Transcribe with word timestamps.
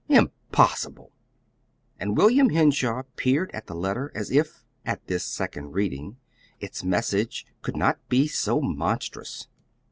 Impossible! 0.09 1.11
And 1.99 2.17
William 2.17 2.49
Henshaw 2.49 3.03
peered 3.17 3.51
at 3.53 3.67
the 3.67 3.75
letter 3.75 4.11
as 4.15 4.31
if, 4.31 4.65
at 4.83 5.05
this 5.05 5.23
second 5.23 5.73
reading, 5.73 6.17
its 6.59 6.83
message 6.83 7.45
could 7.61 7.77
not 7.77 7.99
be 8.09 8.27
so 8.27 8.59
monstrous. 8.61 9.47